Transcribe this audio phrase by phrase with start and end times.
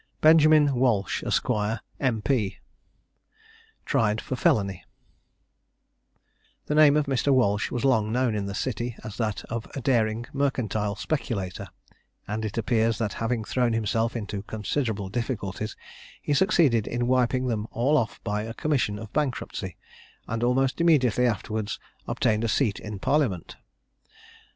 [0.21, 1.51] BENJAMIN WALSH, ESQ.,
[1.99, 2.57] M.P.
[3.85, 4.83] TRIED FOR FELONY.
[6.65, 7.31] The name of Mr.
[7.31, 11.67] Walsh was long known in the City as that of a daring mercantile speculator;
[12.27, 15.75] and it appears that having thrown himself into considerable difficulties,
[16.19, 19.77] he succeeded in wiping them all off by a commission of bankruptcy,
[20.27, 23.55] and almost immediately afterwards obtained a seat in Parliament.